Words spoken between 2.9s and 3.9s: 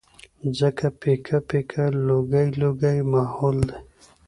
ماحول دی